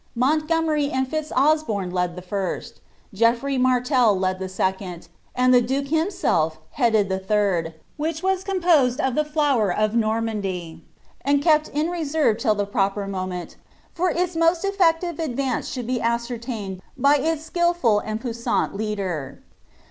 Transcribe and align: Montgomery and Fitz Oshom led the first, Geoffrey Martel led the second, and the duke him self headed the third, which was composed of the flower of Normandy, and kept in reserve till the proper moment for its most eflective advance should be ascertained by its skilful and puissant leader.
Montgomery 0.15 0.89
and 0.89 1.07
Fitz 1.07 1.31
Oshom 1.31 1.93
led 1.93 2.15
the 2.15 2.23
first, 2.23 2.81
Geoffrey 3.13 3.59
Martel 3.59 4.17
led 4.17 4.39
the 4.39 4.49
second, 4.49 5.07
and 5.35 5.53
the 5.53 5.61
duke 5.61 5.89
him 5.89 6.09
self 6.09 6.57
headed 6.71 7.07
the 7.07 7.19
third, 7.19 7.75
which 7.97 8.23
was 8.23 8.43
composed 8.43 8.99
of 8.99 9.13
the 9.13 9.23
flower 9.23 9.71
of 9.71 9.93
Normandy, 9.95 10.83
and 11.23 11.39
kept 11.39 11.67
in 11.69 11.91
reserve 11.91 12.39
till 12.39 12.55
the 12.55 12.65
proper 12.65 13.05
moment 13.05 13.57
for 13.93 14.09
its 14.09 14.35
most 14.35 14.63
eflective 14.63 15.19
advance 15.19 15.67
should 15.67 15.85
be 15.85 16.01
ascertained 16.01 16.81
by 16.97 17.17
its 17.17 17.43
skilful 17.45 17.99
and 17.99 18.19
puissant 18.21 18.73
leader. 18.75 19.43